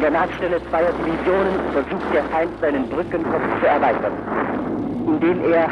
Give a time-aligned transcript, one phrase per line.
[0.00, 4.14] An der Nahtstelle zweier Divisionen versucht der Feind seinen Brückenkopf zu erweitern,
[5.06, 5.68] indem er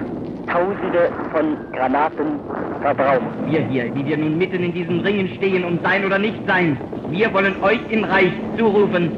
[0.53, 2.39] Tausende von Granaten
[2.83, 3.23] verbraucht.
[3.47, 6.77] Wir hier, die wir nun mitten in diesen Ringen stehen, um sein oder nicht sein,
[7.09, 9.11] wir wollen euch im Reich zurufen,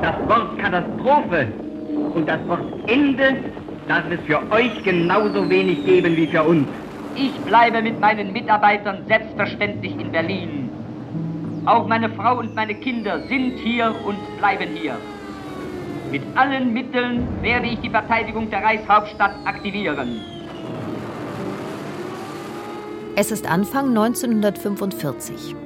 [0.00, 1.46] das Wort Katastrophe
[2.14, 3.36] und das Wort Ende
[3.86, 6.66] darf es für euch genauso wenig geben wie für uns.
[7.16, 10.63] Ich bleibe mit meinen Mitarbeitern selbstverständlich in Berlin.
[11.66, 14.98] Auch meine Frau und meine Kinder sind hier und bleiben hier.
[16.10, 20.20] Mit allen Mitteln werde ich die Verteidigung der Reichshauptstadt aktivieren.
[23.16, 25.56] Es ist Anfang 1945.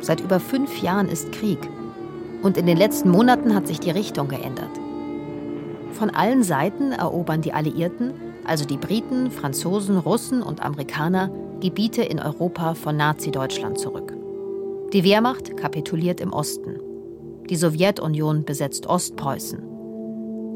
[0.00, 1.58] Seit über fünf Jahren ist Krieg.
[2.42, 4.70] Und in den letzten Monaten hat sich die Richtung geändert.
[5.92, 8.12] Von allen Seiten erobern die Alliierten,
[8.44, 14.19] also die Briten, Franzosen, Russen und Amerikaner, Gebiete in Europa von Nazi-Deutschland zurück.
[14.92, 16.80] Die Wehrmacht kapituliert im Osten.
[17.48, 19.60] Die Sowjetunion besetzt Ostpreußen.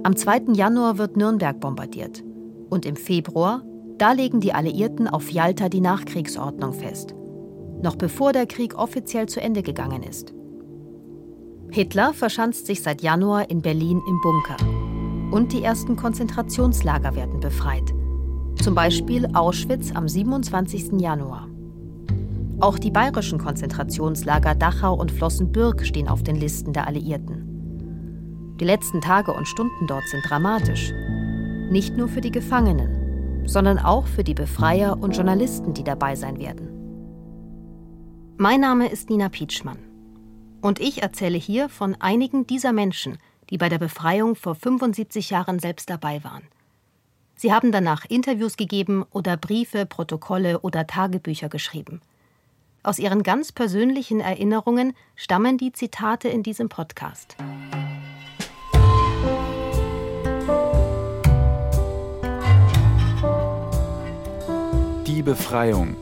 [0.02, 0.54] Am 2.
[0.54, 2.24] Januar wird Nürnberg bombardiert.
[2.68, 3.62] Und im Februar,
[3.96, 7.14] da legen die Alliierten auf Jalta die Nachkriegsordnung fest.
[7.80, 10.34] Noch bevor der Krieg offiziell zu Ende gegangen ist.
[11.70, 14.56] Hitler verschanzt sich seit Januar in Berlin im Bunker.
[15.30, 17.94] Und die ersten Konzentrationslager werden befreit.
[18.60, 21.00] Zum Beispiel Auschwitz am 27.
[21.00, 21.53] Januar.
[22.60, 28.56] Auch die bayerischen Konzentrationslager Dachau und Flossenbürg stehen auf den Listen der Alliierten.
[28.60, 30.92] Die letzten Tage und Stunden dort sind dramatisch.
[31.70, 36.38] Nicht nur für die Gefangenen, sondern auch für die Befreier und Journalisten, die dabei sein
[36.38, 36.68] werden.
[38.36, 39.78] Mein Name ist Nina Pietschmann.
[40.60, 43.18] Und ich erzähle hier von einigen dieser Menschen,
[43.50, 46.44] die bei der Befreiung vor 75 Jahren selbst dabei waren.
[47.34, 52.00] Sie haben danach Interviews gegeben oder Briefe, Protokolle oder Tagebücher geschrieben.
[52.84, 57.36] Aus ihren ganz persönlichen Erinnerungen stammen die Zitate in diesem Podcast.
[65.06, 65.96] Die Befreiung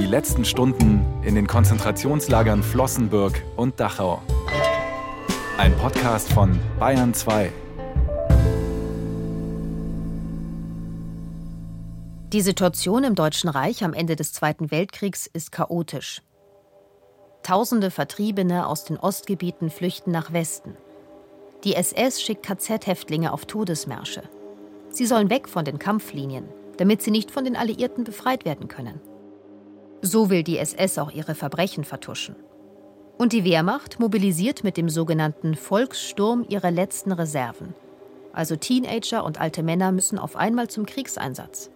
[0.00, 4.22] die letzten Stunden in den Konzentrationslagern Flossenbürg und Dachau.
[5.58, 7.52] Ein Podcast von Bayern 2.
[12.32, 16.22] Die Situation im Deutschen Reich am Ende des Zweiten Weltkriegs ist chaotisch.
[17.42, 20.76] Tausende Vertriebene aus den Ostgebieten flüchten nach Westen.
[21.64, 24.22] Die SS schickt KZ-Häftlinge auf Todesmärsche.
[24.90, 26.44] Sie sollen weg von den Kampflinien,
[26.76, 29.00] damit sie nicht von den Alliierten befreit werden können.
[30.00, 32.36] So will die SS auch ihre Verbrechen vertuschen.
[33.18, 37.74] Und die Wehrmacht mobilisiert mit dem sogenannten Volkssturm ihre letzten Reserven.
[38.32, 41.72] Also Teenager und alte Männer müssen auf einmal zum Kriegseinsatz.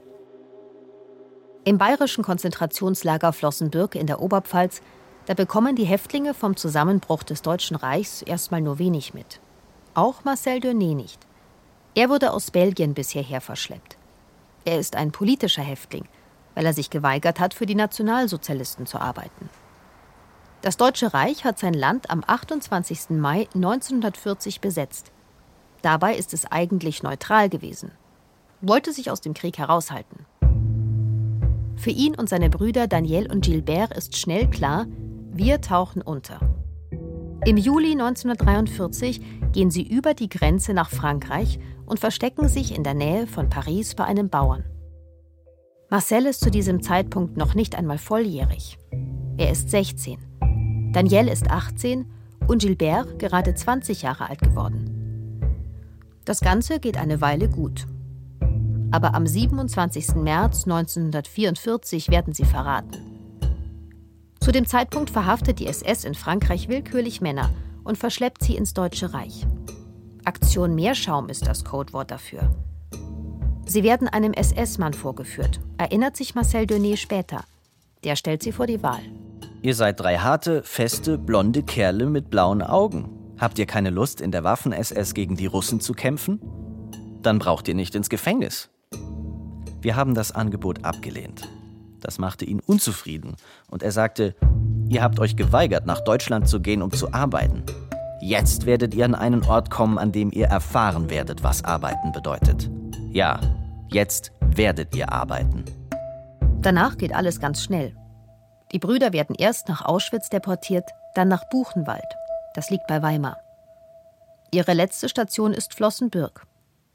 [1.65, 4.83] Im bayerischen Konzentrationslager Flossenbürg in der Oberpfalz,
[5.27, 9.41] da bekommen die Häftlinge vom Zusammenbruch des Deutschen Reichs erstmal nur wenig mit.
[9.95, 11.27] Auch Marcel Denet nicht.
[11.95, 13.97] Er wurde aus Belgien bis hierher verschleppt.
[14.65, 16.07] Er ist ein politischer Häftling–
[16.55, 19.51] weil er sich geweigert hat, für die Nationalsozialisten zu arbeiten.
[20.63, 23.11] Das Deutsche Reich hat sein Land am 28.
[23.11, 25.13] Mai 1940 besetzt.
[25.83, 27.91] Dabei ist es eigentlich neutral gewesen,
[28.63, 30.25] wollte sich aus dem Krieg heraushalten.
[31.77, 34.87] Für ihn und seine Brüder Daniel und Gilbert ist schnell klar,
[35.33, 36.41] wir tauchen unter.
[37.45, 42.95] Im Juli 1943 gehen sie über die Grenze nach Frankreich und verstecken sich in der
[42.95, 44.65] Nähe von Paris bei einem Bauern.
[45.91, 48.79] Marcel ist zu diesem Zeitpunkt noch nicht einmal volljährig.
[49.37, 50.19] Er ist 16.
[50.93, 52.07] Danielle ist 18
[52.47, 54.91] und Gilbert gerade 20 Jahre alt geworden.
[56.25, 57.87] Das Ganze geht eine Weile gut.
[58.95, 60.15] Aber am 27.
[60.15, 62.97] März 1944 werden sie verraten.
[64.39, 67.51] Zu dem Zeitpunkt verhaftet die SS in Frankreich willkürlich Männer
[67.83, 69.49] und verschleppt sie ins Deutsche Reich.
[70.25, 72.55] Aktion Meerschaum ist das Codewort dafür.
[73.67, 77.43] Sie werden einem SS-Mann vorgeführt, erinnert sich Marcel Denet später.
[78.05, 79.03] Der stellt sie vor die Wahl.
[79.61, 83.09] Ihr seid drei harte, feste, blonde Kerle mit blauen Augen.
[83.41, 86.39] Habt ihr keine Lust, in der Waffen-SS gegen die Russen zu kämpfen?
[87.23, 88.71] Dann braucht ihr nicht ins Gefängnis.
[89.85, 91.47] Wir haben das Angebot abgelehnt.
[92.01, 93.37] Das machte ihn unzufrieden
[93.71, 94.35] und er sagte,
[94.89, 97.65] ihr habt euch geweigert, nach Deutschland zu gehen, um zu arbeiten.
[98.23, 102.71] Jetzt werdet ihr an einen Ort kommen, an dem ihr erfahren werdet, was Arbeiten bedeutet.
[103.11, 103.39] Ja,
[103.91, 105.67] jetzt werdet ihr arbeiten.
[106.63, 107.95] Danach geht alles ganz schnell.
[108.73, 112.17] Die Brüder werden erst nach Auschwitz deportiert, dann nach Buchenwald.
[112.55, 113.37] Das liegt bei Weimar.
[114.51, 116.47] Ihre letzte Station ist Flossenbürg.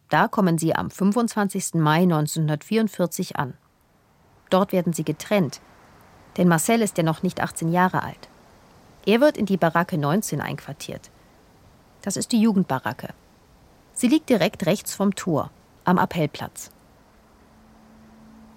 [0.10, 1.76] Da kommen sie am 25.
[1.76, 3.54] Mai 1944 an.
[4.50, 5.62] Dort werden sie getrennt,
[6.38, 8.28] denn Marcel ist ja noch nicht 18 Jahre alt.
[9.06, 11.12] Er wird in die Baracke 19 einquartiert.
[12.02, 13.10] Das ist die Jugendbaracke.
[13.94, 15.52] Sie liegt direkt rechts vom Tor,
[15.86, 16.72] am Appellplatz.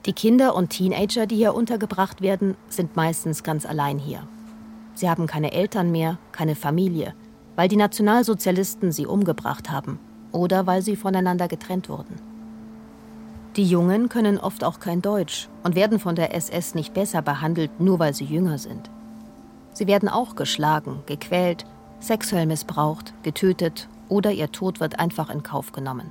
[0.06, 4.26] Die Kinder und Teenager, die hier untergebracht werden, sind meistens ganz allein hier.
[4.94, 7.14] Sie haben keine Eltern mehr, keine Familie,
[7.56, 9.98] weil die Nationalsozialisten sie umgebracht haben
[10.32, 12.16] oder weil sie voneinander getrennt wurden.
[13.56, 17.80] Die Jungen können oft auch kein Deutsch und werden von der SS nicht besser behandelt,
[17.80, 18.90] nur weil sie jünger sind.
[19.74, 21.66] Sie werden auch geschlagen, gequält,
[22.00, 26.10] sexuell missbraucht, getötet oder ihr Tod wird einfach in Kauf genommen.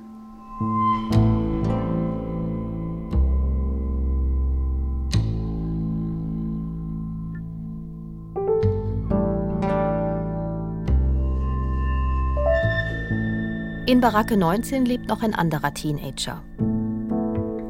[13.84, 16.40] In Baracke 19 lebt noch ein anderer Teenager.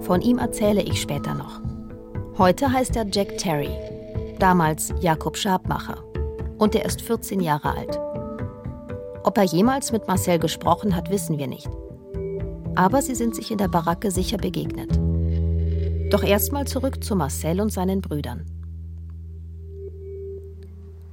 [0.00, 1.62] Von ihm erzähle ich später noch.
[2.36, 3.70] Heute heißt er Jack Terry,
[4.38, 6.04] damals Jakob Schabmacher.
[6.58, 7.98] Und er ist 14 Jahre alt.
[9.24, 11.70] Ob er jemals mit Marcel gesprochen hat, wissen wir nicht.
[12.74, 14.90] Aber sie sind sich in der Baracke sicher begegnet.
[16.12, 18.44] Doch erstmal zurück zu Marcel und seinen Brüdern.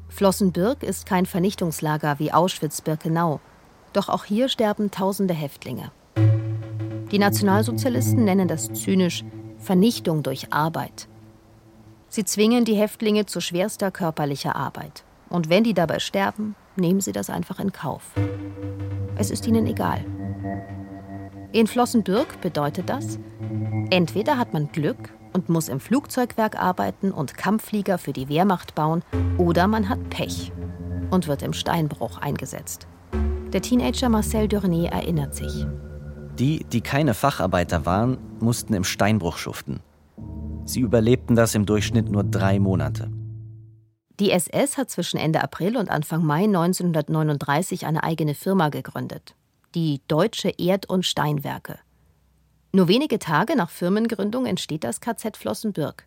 [0.09, 3.39] Flossenbürg ist kein Vernichtungslager wie Auschwitz-Birkenau,
[3.93, 5.91] doch auch hier sterben tausende Häftlinge.
[7.11, 9.23] Die Nationalsozialisten nennen das zynisch
[9.57, 11.07] Vernichtung durch Arbeit.
[12.07, 15.03] Sie zwingen die Häftlinge zu schwerster körperlicher Arbeit.
[15.29, 18.03] Und wenn die dabei sterben, nehmen sie das einfach in Kauf.
[19.15, 20.03] Es ist ihnen egal.
[21.51, 23.19] In Flossenbürg bedeutet das,
[23.89, 29.03] entweder hat man Glück und muss im Flugzeugwerk arbeiten und Kampfflieger für die Wehrmacht bauen,
[29.37, 30.51] oder man hat Pech
[31.11, 32.87] und wird im Steinbruch eingesetzt.
[33.53, 35.65] Der Teenager Marcel Durnet erinnert sich.
[36.37, 39.79] Die, die keine Facharbeiter waren, mussten im Steinbruch schuften.
[40.65, 43.09] Sie überlebten das im Durchschnitt nur drei Monate.
[44.19, 49.33] Die SS hat zwischen Ende April und Anfang Mai 1939 eine eigene Firma gegründet,
[49.73, 51.79] die Deutsche Erd- und Steinwerke.
[52.71, 56.05] Nur wenige Tage nach Firmengründung entsteht das KZ Flossenbürg.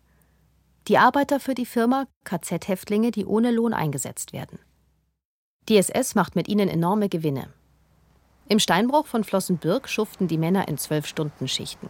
[0.87, 4.59] Die Arbeiter für die Firma KZ-Häftlinge, die ohne Lohn eingesetzt werden.
[5.69, 7.47] Die SS macht mit ihnen enorme Gewinne.
[8.49, 11.89] Im Steinbruch von Flossenbürg schuften die Männer in zwölf Stunden Schichten.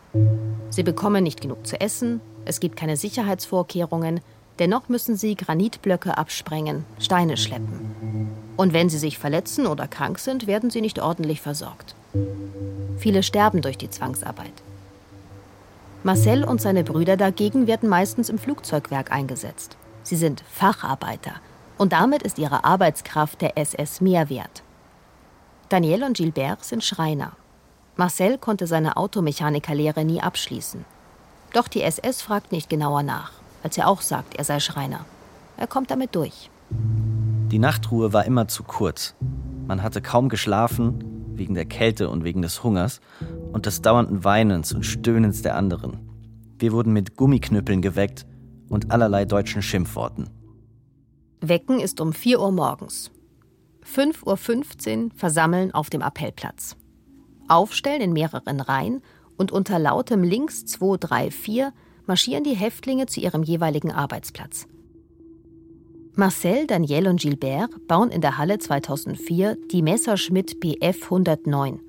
[0.70, 4.22] Sie bekommen nicht genug zu essen, es gibt keine Sicherheitsvorkehrungen,
[4.60, 8.30] dennoch müssen sie Granitblöcke absprengen, Steine schleppen.
[8.58, 11.96] Und wenn sie sich verletzen oder krank sind, werden sie nicht ordentlich versorgt.
[12.98, 14.54] Viele sterben durch die Zwangsarbeit.
[16.04, 19.78] Marcel und seine Brüder dagegen werden meistens im Flugzeugwerk eingesetzt.
[20.04, 21.34] Sie sind Facharbeiter
[21.78, 24.64] und damit ist ihre Arbeitskraft der SS mehr wert.
[25.70, 27.34] Daniel und Gilbert sind Schreiner.
[27.96, 30.86] Marcel konnte seine Automechanikerlehre nie abschließen.
[31.54, 33.32] Doch die SS fragt nicht genauer nach,
[33.64, 35.06] als er auch sagt, er sei Schreiner.
[35.58, 36.50] Er kommt damit durch.
[37.52, 39.14] Die Nachtruhe war immer zu kurz.
[39.68, 43.00] Man hatte kaum geschlafen, wegen der Kälte und wegen des Hungers
[43.52, 46.00] und des dauernden Weinens und Stöhnens der anderen.
[46.58, 48.26] Wir wurden mit Gummiknüppeln geweckt
[48.70, 50.30] und allerlei deutschen Schimpfworten.
[51.46, 53.12] Wecken ist um 4 Uhr morgens.
[53.86, 56.78] 5.15 Uhr versammeln auf dem Appellplatz.
[57.50, 59.02] Aufstellen in mehreren Reihen
[59.38, 61.74] und unter lautem Links 2, 3, 4
[62.06, 64.68] marschieren die Häftlinge zu ihrem jeweiligen Arbeitsplatz.
[66.16, 71.82] Marcel, Daniel und Gilbert bauen in der Halle 2004 die Messerschmitt Bf 109,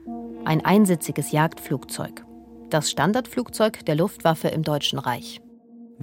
[0.44, 2.24] ein einsitziges Jagdflugzeug.
[2.70, 5.40] Das Standardflugzeug der Luftwaffe im Deutschen Reich.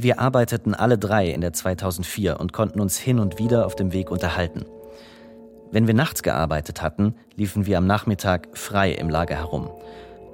[0.04, 3.94] Wir arbeiteten alle drei in der 2004 und konnten uns hin und wieder auf dem
[3.94, 4.66] Weg unterhalten.
[5.72, 9.70] Wenn wir nachts gearbeitet hatten, liefen wir am Nachmittag frei im Lager herum.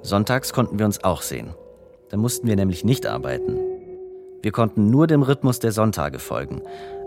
[0.00, 1.50] Sonntags konnten wir uns auch sehen.
[2.08, 3.58] Da mussten wir nämlich nicht arbeiten.
[4.40, 6.62] Wir konnten nur dem Rhythmus der Sonntage folgen.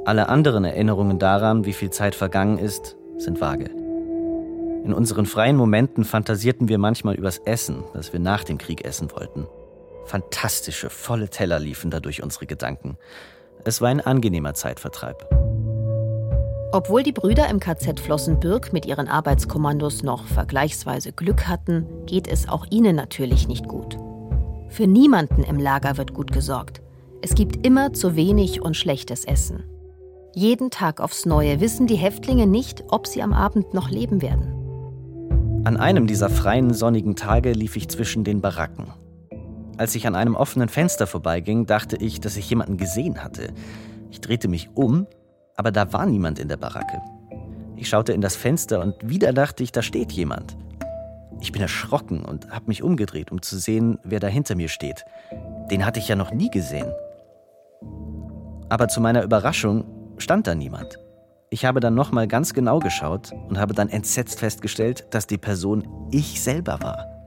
[0.05, 3.71] Alle anderen Erinnerungen daran, wie viel Zeit vergangen ist, sind vage.
[4.85, 9.11] In unseren freien Momenten fantasierten wir manchmal übers Essen, das wir nach dem Krieg essen
[9.11, 9.47] wollten.
[10.05, 12.97] Fantastische, volle Teller liefen da durch unsere Gedanken.
[13.63, 15.27] Es war ein angenehmer Zeitvertreib.
[16.73, 22.47] Obwohl die Brüder im KZ Flossenbürg mit ihren Arbeitskommandos noch vergleichsweise Glück hatten, geht es
[22.47, 23.97] auch ihnen natürlich nicht gut.
[24.69, 26.81] Für niemanden im Lager wird gut gesorgt.
[27.21, 29.63] Es gibt immer zu wenig und schlechtes Essen.
[30.33, 34.53] Jeden Tag aufs Neue wissen die Häftlinge nicht, ob sie am Abend noch leben werden.
[35.65, 38.87] An einem dieser freien sonnigen Tage lief ich zwischen den Baracken.
[39.81, 43.51] Als ich an einem offenen Fenster vorbeiging, dachte ich, dass ich jemanden gesehen hatte.
[44.11, 45.07] Ich drehte mich um
[45.55, 47.01] aber da war niemand in der Baracke.
[47.75, 50.57] Ich schaute in das Fenster und wieder dachte ich, da steht jemand.
[51.39, 55.03] Ich bin erschrocken und habe mich umgedreht, um zu sehen, wer da hinter mir steht.
[55.69, 56.91] Den hatte ich ja noch nie gesehen.
[58.69, 59.85] Aber zu meiner Überraschung
[60.17, 60.97] stand da niemand.
[61.49, 66.07] Ich habe dann nochmal ganz genau geschaut und habe dann entsetzt festgestellt, dass die Person
[66.11, 67.20] ich selber war.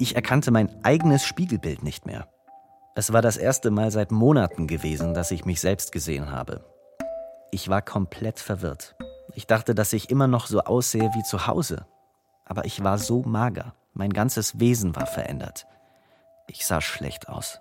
[0.00, 2.26] Ich erkannte mein eigenes Spiegelbild nicht mehr.
[2.94, 6.64] Es war das erste Mal seit Monaten gewesen, dass ich mich selbst gesehen habe.
[7.50, 8.96] Ich war komplett verwirrt.
[9.34, 11.84] Ich dachte, dass ich immer noch so aussehe wie zu Hause.
[12.46, 13.74] Aber ich war so mager.
[13.92, 15.66] Mein ganzes Wesen war verändert.
[16.46, 17.60] Ich sah schlecht aus.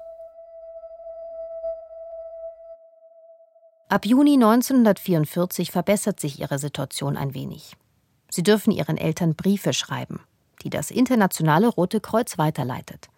[3.90, 7.76] Ab Juni 1944 verbessert sich ihre Situation ein wenig.
[8.30, 10.22] Sie dürfen ihren Eltern Briefe schreiben,
[10.64, 13.10] die das Internationale Rote Kreuz weiterleitet.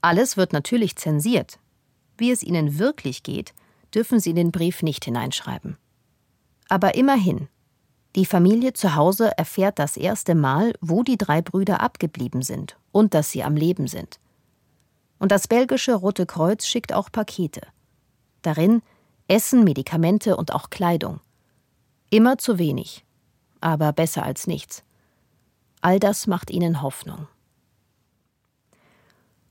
[0.00, 1.58] Alles wird natürlich zensiert.
[2.16, 3.54] Wie es ihnen wirklich geht,
[3.94, 5.76] dürfen sie in den Brief nicht hineinschreiben.
[6.68, 7.48] Aber immerhin,
[8.16, 13.14] die Familie zu Hause erfährt das erste Mal, wo die drei Brüder abgeblieben sind und
[13.14, 14.18] dass sie am Leben sind.
[15.18, 17.60] Und das belgische Rote Kreuz schickt auch Pakete.
[18.42, 18.82] Darin
[19.28, 21.20] Essen, Medikamente und auch Kleidung.
[22.10, 23.04] Immer zu wenig,
[23.60, 24.82] aber besser als nichts.
[25.82, 27.26] All das macht ihnen Hoffnung.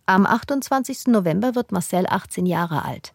[0.06, 1.08] Am 28.
[1.08, 3.14] November wird Marcel 18 Jahre alt.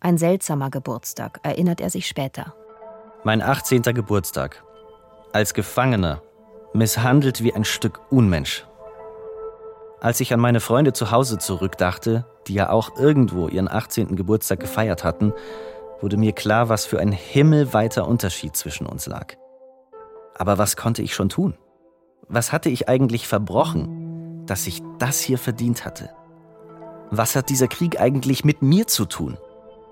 [0.00, 2.54] Ein seltsamer Geburtstag, erinnert er sich später.
[3.24, 3.82] Mein 18.
[3.82, 4.62] Geburtstag.
[5.32, 6.22] Als Gefangener,
[6.74, 8.66] misshandelt wie ein Stück Unmensch.
[10.00, 14.16] Als ich an meine Freunde zu Hause zurückdachte, die ja auch irgendwo ihren 18.
[14.16, 15.32] Geburtstag gefeiert hatten,
[16.00, 19.34] wurde mir klar, was für ein himmelweiter Unterschied zwischen uns lag.
[20.34, 21.56] Aber was konnte ich schon tun?
[22.34, 26.08] Was hatte ich eigentlich verbrochen, dass ich das hier verdient hatte?
[27.10, 29.36] Was hat dieser Krieg eigentlich mit mir zu tun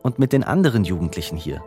[0.02, 1.62] und mit den anderen Jugendlichen hier?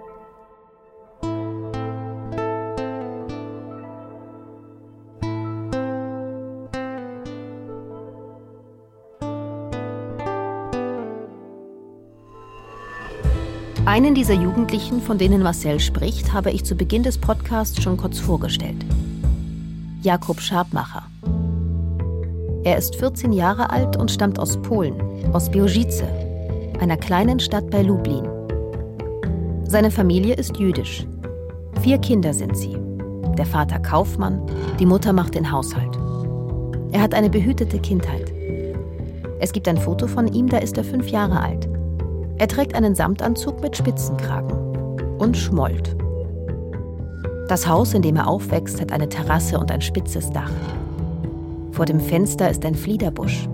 [13.86, 18.18] Einen dieser Jugendlichen, von denen Marcel spricht, habe ich zu Beginn des Podcasts schon kurz
[18.18, 18.84] vorgestellt.
[20.04, 21.04] Jakob Schabmacher.
[22.66, 26.04] Er ist 14 Jahre alt und stammt aus Polen, aus Biojice,
[26.82, 28.28] einer kleinen Stadt bei Lublin.
[29.64, 31.08] Seine Familie ist jüdisch.
[31.80, 32.78] Vier Kinder sind sie.
[33.38, 34.42] Der Vater Kaufmann,
[34.78, 35.98] die Mutter macht den Haushalt.
[36.92, 38.34] Er hat eine behütete Kindheit.
[39.40, 41.70] Es gibt ein Foto von ihm, da ist er fünf Jahre alt.
[42.40, 45.96] Er trägt einen Samtanzug mit Spitzenkragen und schmollt.
[47.54, 50.50] Das Haus, in dem er aufwächst, hat eine Terrasse und ein spitzes Dach.
[51.70, 53.48] Vor dem Fenster ist ein Fliederbusch.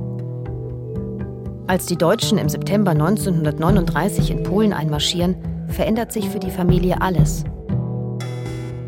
[1.67, 5.35] Als die Deutschen im September 1939 in Polen einmarschieren,
[5.67, 7.43] verändert sich für die Familie alles.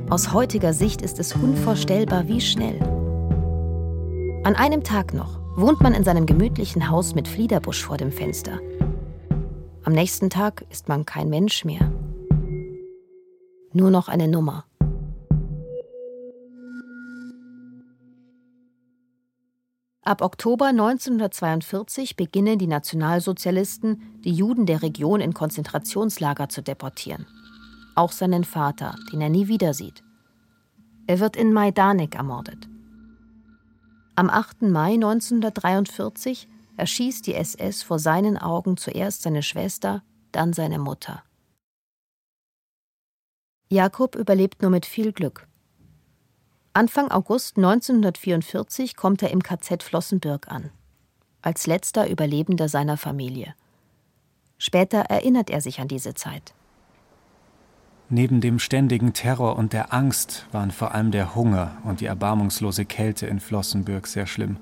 [0.09, 2.79] Aus heutiger Sicht ist es unvorstellbar, wie schnell.
[4.45, 8.61] An einem Tag noch wohnt man in seinem gemütlichen Haus mit Fliederbusch vor dem Fenster.
[9.83, 11.91] Am nächsten Tag ist man kein Mensch mehr.
[13.73, 14.70] Nur noch eine Nummer.
[20.03, 27.27] Ab Oktober 1942 beginnen die Nationalsozialisten, die Juden der Region in Konzentrationslager zu deportieren.
[27.93, 30.03] Auch seinen Vater, den er nie wieder sieht.
[31.05, 32.67] Er wird in Majdanek ermordet.
[34.15, 34.63] Am 8.
[34.63, 41.21] Mai 1943 erschießt die SS vor seinen Augen zuerst seine Schwester, dann seine Mutter.
[43.69, 45.47] Jakob überlebt nur mit viel Glück.
[46.73, 50.71] Anfang August 1944 kommt er im KZ Flossenbürg an,
[51.41, 53.55] als letzter Überlebender seiner Familie.
[54.57, 56.53] Später erinnert er sich an diese Zeit.
[58.09, 62.85] Neben dem ständigen Terror und der Angst waren vor allem der Hunger und die erbarmungslose
[62.85, 64.57] Kälte in Flossenbürg sehr schlimm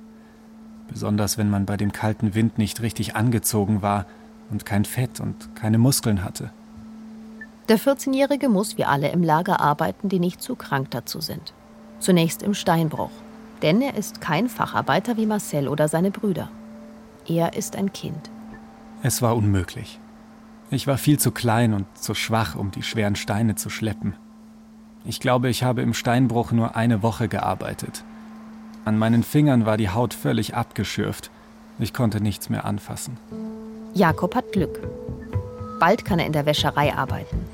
[0.90, 4.06] besonders wenn man bei dem kalten Wind nicht richtig angezogen war
[4.50, 6.52] und kein Fett und keine Muskeln hatte.
[7.70, 11.54] Der 14-Jährige muss wie alle im Lager arbeiten, die nicht zu krank dazu sind.
[12.00, 13.12] Zunächst im Steinbruch,
[13.62, 16.50] denn er ist kein Facharbeiter wie Marcel oder seine Brüder.
[17.28, 18.30] Er ist ein Kind.
[19.04, 20.00] Es war unmöglich.
[20.72, 24.16] Ich war viel zu klein und zu schwach, um die schweren Steine zu schleppen.
[25.06, 28.04] Ich glaube, ich habe im Steinbruch nur eine Woche gearbeitet.
[28.86, 31.32] An meinen Fingern war die Haut völlig abgeschürft.
[31.80, 33.18] Ich konnte nichts mehr anfassen.
[33.94, 34.80] Jakob hat Glück.
[35.80, 37.46] Bald kann er in der Wäscherei arbeiten.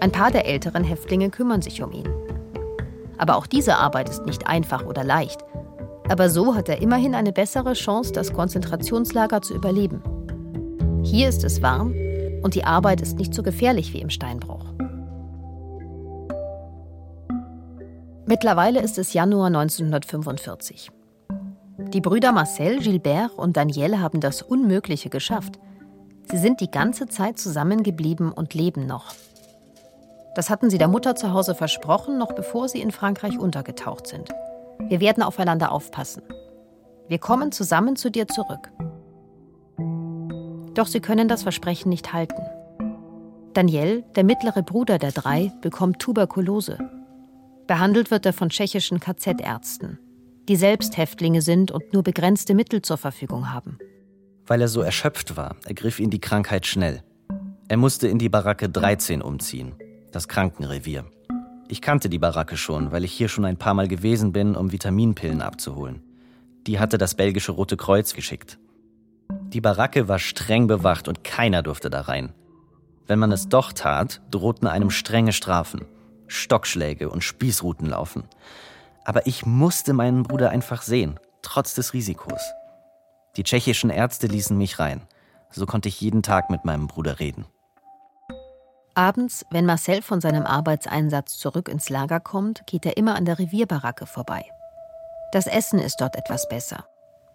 [0.00, 2.08] Ein paar der älteren Häftlinge kümmern sich um ihn.
[3.18, 5.44] Aber auch diese Arbeit ist nicht einfach oder leicht.
[6.08, 10.02] Aber so hat er immerhin eine bessere Chance, das Konzentrationslager zu überleben.
[11.02, 11.94] Hier ist es warm
[12.42, 14.64] und die Arbeit ist nicht so gefährlich wie im Steinbruch.
[18.26, 20.90] Mittlerweile ist es Januar 1945.
[21.92, 25.60] Die Brüder Marcel, Gilbert und Daniel haben das Unmögliche geschafft.
[26.28, 29.14] Sie sind die ganze Zeit zusammengeblieben und leben noch.
[30.36, 34.28] Das hatten sie der Mutter zu Hause versprochen, noch bevor sie in Frankreich untergetaucht sind.
[34.86, 36.22] Wir werden aufeinander aufpassen.
[37.08, 38.70] Wir kommen zusammen zu dir zurück.
[40.74, 42.42] Doch sie können das Versprechen nicht halten.
[43.54, 46.78] Daniel, der mittlere Bruder der drei, bekommt Tuberkulose.
[47.66, 49.98] Behandelt wird er von tschechischen KZ-Ärzten,
[50.50, 53.78] die selbst Häftlinge sind und nur begrenzte Mittel zur Verfügung haben.
[54.46, 57.02] Weil er so erschöpft war, ergriff ihn die Krankheit schnell.
[57.68, 59.74] Er musste in die Baracke 13 umziehen,
[60.16, 61.04] das Krankenrevier.
[61.68, 64.72] Ich kannte die Baracke schon, weil ich hier schon ein paar Mal gewesen bin, um
[64.72, 66.02] Vitaminpillen abzuholen.
[66.66, 68.58] Die hatte das belgische Rote Kreuz geschickt.
[69.28, 72.32] Die Baracke war streng bewacht und keiner durfte da rein.
[73.06, 75.84] Wenn man es doch tat, drohten einem strenge Strafen,
[76.28, 78.24] Stockschläge und Spießruten laufen.
[79.04, 82.40] Aber ich musste meinen Bruder einfach sehen, trotz des Risikos.
[83.36, 85.02] Die tschechischen Ärzte ließen mich rein.
[85.50, 87.44] So konnte ich jeden Tag mit meinem Bruder reden.
[88.96, 93.38] Abends, wenn Marcel von seinem Arbeitseinsatz zurück ins Lager kommt, geht er immer an der
[93.38, 94.46] Revierbaracke vorbei.
[95.32, 96.86] Das Essen ist dort etwas besser.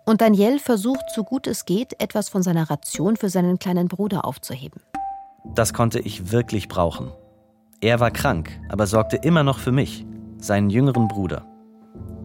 [0.03, 4.25] Und Daniel versucht, so gut es geht, etwas von seiner Ration für seinen kleinen Bruder
[4.25, 4.82] aufzuheben.
[5.53, 7.12] Das konnte ich wirklich brauchen.
[7.80, 10.03] Er war krank, aber sorgte immer noch für mich,
[10.39, 11.46] seinen jüngeren Bruder.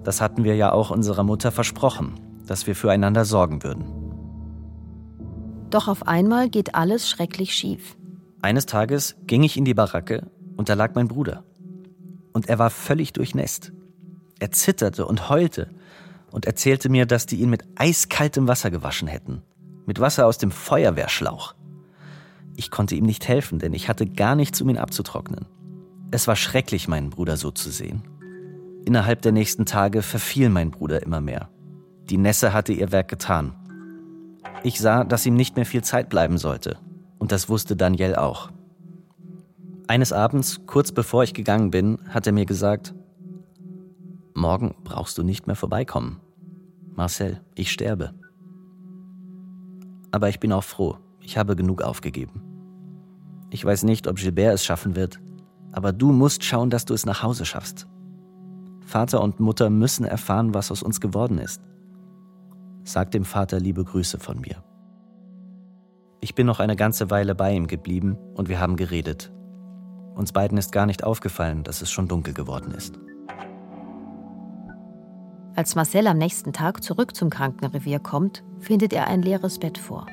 [0.02, 3.84] Das hatten wir ja auch unserer Mutter versprochen, dass wir füreinander sorgen würden.
[5.68, 7.96] Doch auf einmal geht alles schrecklich schief.
[8.46, 11.42] Eines Tages ging ich in die Baracke und da lag mein Bruder.
[12.32, 13.72] Und er war völlig durchnässt.
[14.38, 15.68] Er zitterte und heulte
[16.30, 19.42] und erzählte mir, dass die ihn mit eiskaltem Wasser gewaschen hätten.
[19.84, 21.56] Mit Wasser aus dem Feuerwehrschlauch.
[22.54, 25.46] Ich konnte ihm nicht helfen, denn ich hatte gar nichts, um ihn abzutrocknen.
[26.12, 28.04] Es war schrecklich, meinen Bruder so zu sehen.
[28.84, 31.48] Innerhalb der nächsten Tage verfiel mein Bruder immer mehr.
[32.10, 33.56] Die Nässe hatte ihr Werk getan.
[34.62, 36.78] Ich sah, dass ihm nicht mehr viel Zeit bleiben sollte
[37.26, 38.50] und das wusste Daniel auch.
[39.88, 42.94] Eines Abends, kurz bevor ich gegangen bin, hat er mir gesagt,
[44.32, 46.20] Morgen brauchst du nicht mehr vorbeikommen.
[46.94, 48.14] Marcel, ich sterbe.
[50.12, 52.42] Aber ich bin auch froh, ich habe genug aufgegeben.
[53.50, 55.18] Ich weiß nicht, ob Gilbert es schaffen wird,
[55.72, 57.88] aber du musst schauen, dass du es nach Hause schaffst.
[58.82, 61.60] Vater und Mutter müssen erfahren, was aus uns geworden ist.
[62.84, 64.62] Sag dem Vater liebe Grüße von mir.
[66.20, 69.32] Ich bin noch eine ganze Weile bei ihm geblieben und wir haben geredet.
[70.14, 72.98] Uns beiden ist gar nicht aufgefallen, dass es schon dunkel geworden ist.
[75.54, 80.06] Als Marcel am nächsten Tag zurück zum Krankenrevier kommt, findet er ein leeres Bett vor.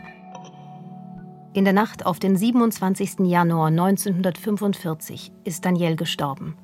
[1.53, 3.19] In der Nacht auf den 27.
[3.19, 6.55] Januar 1945 ist Daniel gestorben.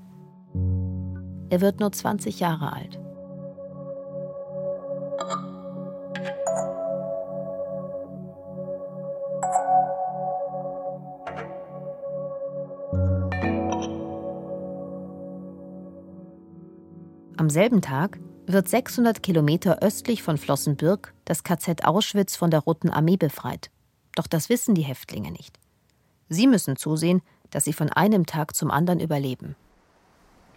[1.49, 2.99] Er wird nur 20 Jahre alt.
[17.49, 22.91] Am selben Tag wird 600 Kilometer östlich von Flossenbürg das KZ Auschwitz von der Roten
[22.91, 23.71] Armee befreit.
[24.13, 25.57] Doch das wissen die Häftlinge nicht.
[26.29, 29.55] Sie müssen zusehen, dass sie von einem Tag zum anderen überleben.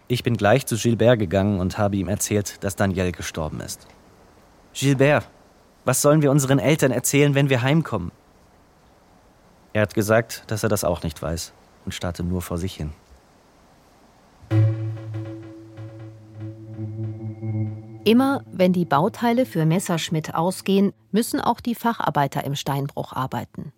[0.07, 3.87] Ich bin gleich zu Gilbert gegangen und habe ihm erzählt, dass Daniel gestorben ist.
[4.75, 5.27] Gilbert,
[5.85, 8.11] was sollen wir unseren Eltern erzählen, wenn wir heimkommen?
[9.73, 11.53] Er hat gesagt, dass er das auch nicht weiß
[11.85, 12.91] und starrte nur vor sich hin.
[18.05, 23.71] Immer wenn die Bauteile für Messerschmidt ausgehen, müssen auch die Facharbeiter im Steinbruch arbeiten.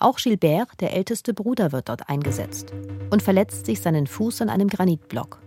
[0.00, 2.72] Auch Gilbert, der älteste Bruder, wird dort eingesetzt
[3.10, 5.40] und verletzt sich seinen Fuß an einem Granitblock.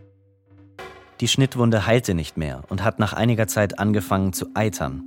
[1.19, 5.03] Die Schnittwunde heilte nicht mehr und hat nach einiger Zeit angefangen zu eitern.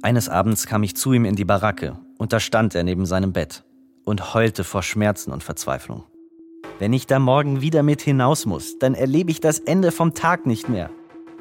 [0.00, 3.34] Eines Abends kam ich zu ihm in die Baracke und da stand er neben seinem
[3.34, 3.62] Bett
[4.04, 6.04] und heulte vor Schmerzen und Verzweiflung.
[6.78, 10.46] Wenn ich da morgen wieder mit hinaus muss, dann erlebe ich das Ende vom Tag
[10.46, 10.90] nicht mehr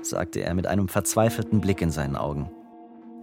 [0.07, 2.49] sagte er mit einem verzweifelten Blick in seinen Augen.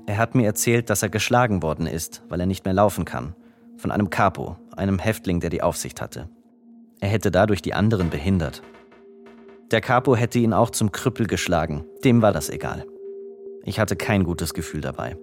[0.06, 3.34] Er hat mir erzählt, dass er geschlagen worden ist, weil er nicht mehr laufen kann.
[3.76, 6.28] Von einem Capo, einem Häftling, der die Aufsicht hatte.
[7.00, 8.62] Er hätte dadurch die anderen behindert.
[9.70, 12.84] Der Capo hätte ihn auch zum Krüppel geschlagen, dem war das egal.
[13.64, 15.16] Ich hatte kein gutes Gefühl dabei.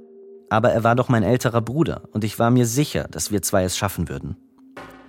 [0.49, 3.63] Aber er war doch mein älterer Bruder und ich war mir sicher, dass wir zwei
[3.63, 4.37] es schaffen würden.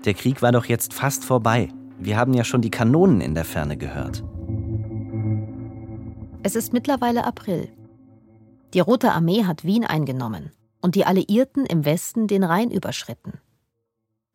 [0.04, 1.68] Der Krieg war doch jetzt fast vorbei.
[1.98, 4.24] Wir haben ja schon die Kanonen in der Ferne gehört.
[6.42, 7.68] Es ist mittlerweile April.
[8.72, 13.40] Die Rote Armee hat Wien eingenommen und die Alliierten im Westen den Rhein überschritten.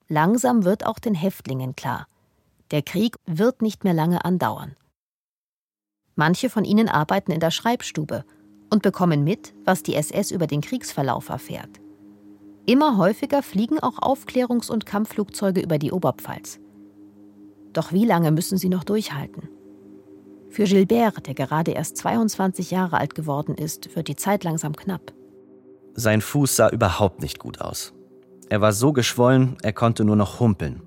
[0.08, 2.08] Langsam wird auch den Häftlingen klar,
[2.70, 4.76] der Krieg wird nicht mehr lange andauern.
[6.14, 8.24] Manche von ihnen arbeiten in der Schreibstube
[8.70, 11.82] und bekommen mit, was die SS über den Kriegsverlauf erfährt.
[12.68, 16.60] Immer häufiger fliegen auch Aufklärungs- und Kampfflugzeuge über die Oberpfalz.
[17.74, 19.50] Doch wie lange müssen sie noch durchhalten?
[20.50, 25.14] Für Gilbert, der gerade erst 22 Jahre alt geworden ist, wird die Zeit langsam knapp.
[25.94, 27.94] Sein Fuß sah überhaupt nicht gut aus.
[28.50, 30.82] Er war so geschwollen, er konnte nur noch humpeln.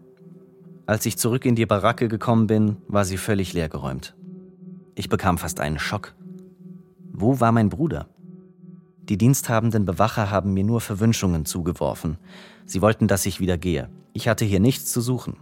[0.86, 4.14] Als ich zurück in die Baracke gekommen bin, war sie völlig leergeräumt.
[4.94, 6.14] Ich bekam fast einen Schock.
[7.12, 8.08] Wo war mein Bruder?
[9.08, 12.18] Die diensthabenden Bewacher haben mir nur Verwünschungen zugeworfen.
[12.66, 13.88] Sie wollten, dass ich wieder gehe.
[14.12, 15.36] Ich hatte hier nichts zu suchen.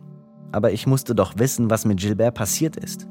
[0.52, 3.09] Aber ich musste doch wissen, was mit Gilbert passiert ist.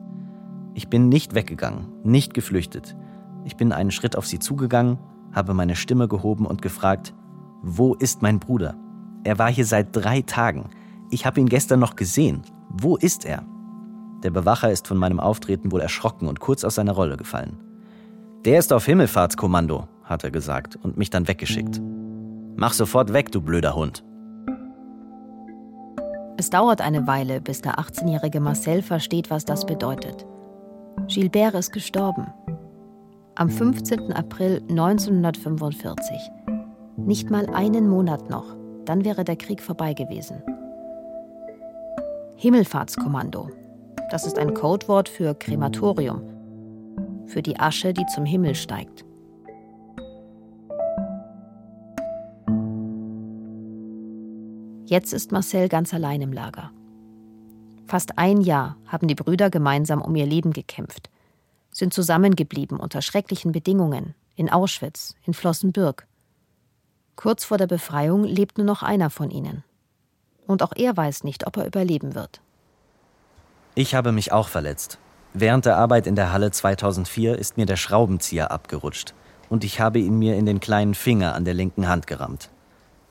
[0.76, 2.98] Ich bin nicht weggegangen, nicht geflüchtet.
[3.46, 5.00] Ich bin einen Schritt auf sie zugegangen,
[5.32, 7.14] habe meine Stimme gehoben und gefragt,
[7.62, 8.76] wo ist mein Bruder?
[9.24, 10.70] Er war hier seit drei Tagen.
[11.12, 12.42] Ich habe ihn gestern noch gesehen.
[12.70, 13.46] Wo ist er?
[14.22, 17.58] Der Bewacher ist von meinem Auftreten wohl erschrocken und kurz aus seiner Rolle gefallen.
[18.44, 21.82] Der ist auf Himmelfahrtskommando, hat er gesagt und mich dann weggeschickt.
[22.58, 24.04] Mach sofort weg, du blöder Hund.
[26.38, 30.26] Es dauert eine Weile, bis der 18-jährige Marcel versteht, was das bedeutet.
[31.16, 32.28] Gilbert ist gestorben.
[33.36, 34.12] Am 15.
[34.12, 36.30] April 1945.
[36.98, 40.44] Nicht mal einen Monat noch, dann wäre der Krieg vorbei gewesen.
[42.36, 43.50] Himmelfahrtskommando.
[44.12, 46.22] Das ist ein Codewort für Krematorium.
[47.28, 49.06] Für die Asche, die zum Himmel steigt.
[54.86, 56.72] Jetzt ist Marcel ganz allein im Lager.
[57.88, 61.10] Fast ein Jahr haben die Brüder gemeinsam um ihr Leben gekämpft,
[61.72, 66.08] sind zusammengeblieben unter schrecklichen Bedingungen in Auschwitz, in Flossenbürg.
[67.16, 69.64] Kurz vor der Befreiung lebt nur noch einer von ihnen.
[70.48, 72.42] Und auch er weiß nicht, ob er überleben wird.
[73.76, 75.00] Ich habe mich auch verletzt.
[75.34, 79.14] Während der Arbeit in der Halle 2004 ist mir der Schraubenzieher abgerutscht
[79.50, 82.50] und ich habe ihn mir in den kleinen Finger an der linken Hand gerammt.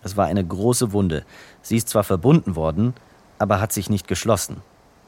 [0.02, 1.24] Es war eine große Wunde.
[1.62, 2.94] Sie ist zwar verbunden worden,
[3.38, 4.62] aber hat sich nicht geschlossen.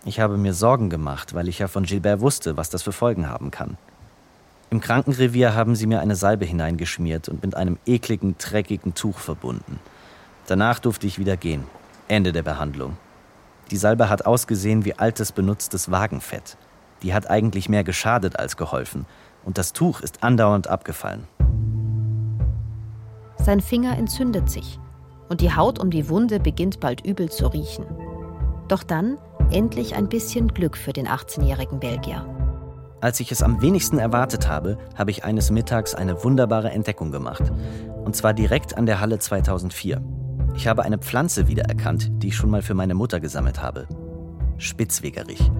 [0.04, 3.28] Ich habe mir Sorgen gemacht, weil ich ja von Gilbert wusste, was das für Folgen
[3.28, 3.76] haben kann.
[4.70, 9.78] Im Krankenrevier haben sie mir eine Salbe hineingeschmiert und mit einem ekligen, dreckigen Tuch verbunden.
[10.46, 11.64] Danach durfte ich wieder gehen.
[12.08, 12.96] Ende der Behandlung.
[13.70, 16.56] Die Salbe hat ausgesehen wie altes, benutztes Wagenfett.
[17.02, 19.06] Die hat eigentlich mehr geschadet als geholfen.
[19.44, 21.26] Und das Tuch ist andauernd abgefallen.
[23.38, 24.78] Sein Finger entzündet sich
[25.28, 27.86] und die Haut um die Wunde beginnt bald übel zu riechen.
[28.68, 29.18] Doch dann
[29.50, 32.26] endlich ein bisschen Glück für den 18-jährigen Belgier.
[33.00, 37.52] Als ich es am wenigsten erwartet habe, habe ich eines Mittags eine wunderbare Entdeckung gemacht.
[38.04, 40.02] Und zwar direkt an der Halle 2004.
[40.56, 43.86] Ich habe eine Pflanze wiedererkannt, die ich schon mal für meine Mutter gesammelt habe.
[44.56, 45.50] Spitzwegerich.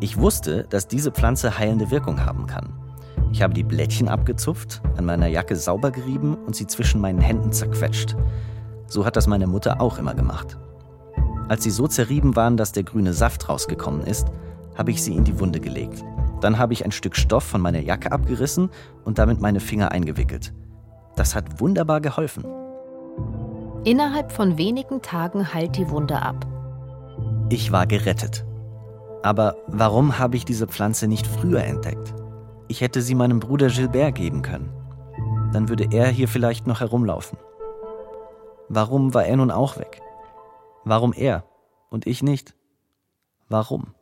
[0.00, 2.74] Ich wusste, dass diese Pflanze heilende Wirkung haben kann.
[3.32, 7.52] Ich habe die Blättchen abgezupft, an meiner Jacke sauber gerieben und sie zwischen meinen Händen
[7.52, 8.16] zerquetscht.
[8.86, 10.58] So hat das meine Mutter auch immer gemacht.
[11.48, 14.28] Als sie so zerrieben waren, dass der grüne Saft rausgekommen ist,
[14.76, 16.02] habe ich sie in die Wunde gelegt.
[16.40, 18.70] Dann habe ich ein Stück Stoff von meiner Jacke abgerissen
[19.04, 20.52] und damit meine Finger eingewickelt.
[21.16, 22.44] Das hat wunderbar geholfen.
[23.84, 26.46] Innerhalb von wenigen Tagen heilt die Wunde ab.
[27.50, 28.44] Ich war gerettet.
[29.22, 32.14] Aber warum habe ich diese Pflanze nicht früher entdeckt?
[32.68, 34.70] Ich hätte sie meinem Bruder Gilbert geben können.
[35.52, 37.38] Dann würde er hier vielleicht noch herumlaufen.
[38.68, 40.00] Warum war er nun auch weg?
[40.84, 41.44] Warum er
[41.90, 42.54] und ich nicht?
[43.48, 43.94] Warum?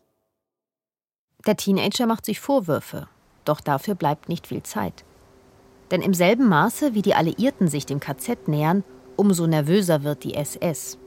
[1.47, 3.09] Der Teenager macht sich Vorwürfe,
[3.45, 5.05] doch dafür bleibt nicht viel Zeit.
[5.91, 8.85] Denn im selben Maße, wie die Alliierten sich dem KZ nähern,
[9.17, 10.99] umso nervöser wird die SS.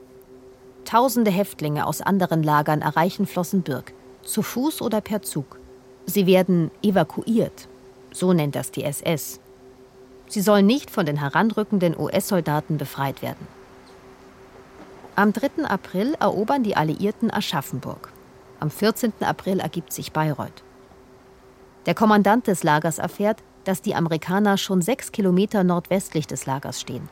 [0.84, 5.58] Tausende Häftlinge aus anderen Lagern erreichen Flossenbürg, zu Fuß oder per Zug.
[6.04, 7.68] Sie werden evakuiert,
[8.12, 9.40] so nennt das die SS.
[10.28, 13.46] Sie sollen nicht von den heranrückenden US-Soldaten befreit werden.
[15.18, 15.64] Am 3.
[15.64, 18.12] April erobern die Alliierten Aschaffenburg.
[18.60, 19.14] Am 14.
[19.20, 20.62] April ergibt sich Bayreuth.
[21.86, 27.08] Der Kommandant des Lagers erfährt, dass die Amerikaner schon sechs Kilometer nordwestlich des Lagers stehen.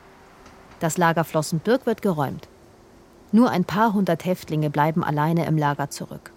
[0.79, 2.47] Das Lager Flossenbürg wird geräumt.
[3.31, 6.31] Nur ein paar hundert Häftlinge bleiben alleine im Lager zurück.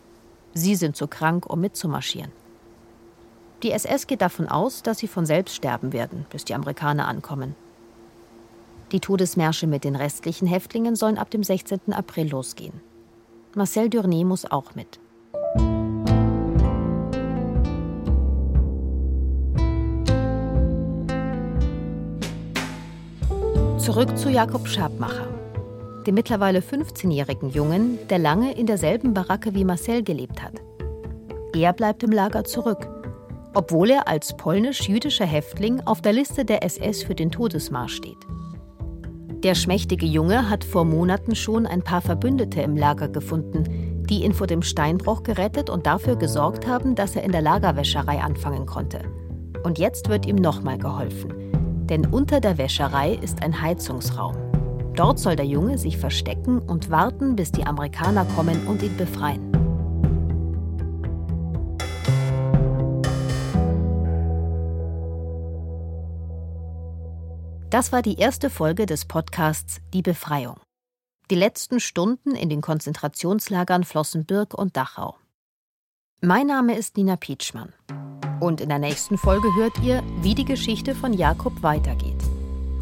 [0.54, 2.32] Sie sind zu krank, um mitzumarschieren.
[3.62, 7.54] Die SS geht davon aus, dass sie von selbst sterben werden, bis die Amerikaner ankommen.
[8.92, 11.92] Die Todesmärsche mit den restlichen Häftlingen sollen ab dem 16.
[11.92, 12.80] April losgehen.
[13.54, 14.98] Marcel Durné muss auch mit.
[23.78, 25.28] Zurück zu Jakob Schabmacher,
[26.06, 30.54] dem mittlerweile 15-jährigen Jungen, der lange in derselben Baracke wie Marcel gelebt hat.
[31.54, 32.88] Er bleibt im Lager zurück,
[33.54, 38.18] obwohl er als polnisch-jüdischer Häftling auf der Liste der SS für den Todesmarsch steht.
[39.44, 44.32] Der schmächtige Junge hat vor Monaten schon ein paar Verbündete im Lager gefunden, die ihn
[44.32, 49.00] vor dem Steinbruch gerettet und dafür gesorgt haben, dass er in der Lagerwäscherei anfangen konnte.
[49.62, 51.32] Und jetzt wird ihm nochmal geholfen.
[51.86, 54.34] Denn unter der Wäscherei ist ein Heizungsraum.
[54.94, 59.47] Dort soll der Junge sich verstecken und warten, bis die Amerikaner kommen und ihn befreien.
[67.70, 70.56] Das war die erste Folge des Podcasts Die Befreiung.
[71.30, 75.16] Die letzten Stunden in den Konzentrationslagern Flossenbürg und Dachau.
[76.22, 77.74] Mein Name ist Nina Pietschmann.
[78.40, 82.16] Und in der nächsten Folge hört ihr, wie die Geschichte von Jakob weitergeht.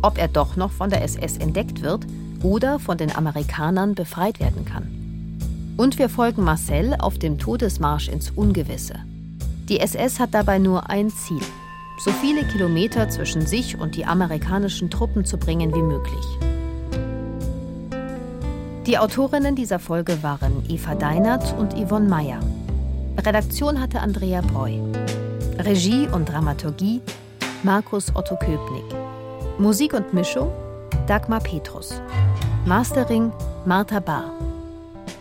[0.03, 2.07] Ob er doch noch von der SS entdeckt wird
[2.45, 5.75] oder von den Amerikanern befreit werden kann.
[5.77, 9.01] Und wir folgen Marcel auf dem Todesmarsch ins Ungewisse.
[9.69, 11.43] Die SS hat dabei nur ein Ziel,
[11.99, 16.25] so viele Kilometer zwischen sich und die amerikanischen Truppen zu bringen wie möglich.
[18.87, 22.41] Die Autorinnen dieser Folge waren Eva Deinert und Yvonne Meyer.
[23.19, 24.79] Redaktion hatte Andrea Breu.
[25.59, 27.01] Regie und Dramaturgie
[27.63, 28.85] Markus Otto Köpnick.
[29.59, 30.53] Musik und Mischung
[31.07, 32.01] Dagmar Petrus.
[32.67, 33.33] Mastering
[33.65, 34.33] Martha Bahr.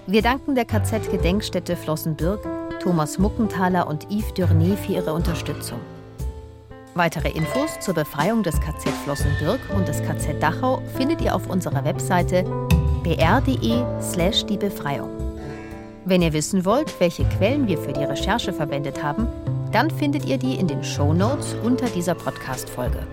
[0.07, 2.45] Wir danken der KZ-Gedenkstätte Flossenbürg,
[2.79, 5.79] Thomas Muckenthaler und Yves Durnay für ihre Unterstützung.
[6.97, 11.83] Weitere Infos zur Befreiung des KZ Flossenbürg und des KZ Dachau findet ihr auf unserer
[11.83, 12.43] Webseite
[13.03, 15.09] br.de/slash die Befreiung.
[16.05, 19.27] Wenn ihr wissen wollt, welche Quellen wir für die Recherche verwendet haben,
[19.73, 23.05] dann findet ihr die in den Show Notes unter dieser Podcast-Folge.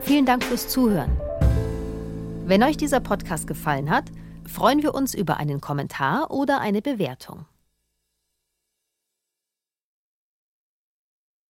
[0.00, 1.18] Vielen Dank fürs Zuhören.
[2.44, 4.04] Wenn euch dieser Podcast gefallen hat,
[4.46, 7.46] freuen wir uns über einen Kommentar oder eine Bewertung.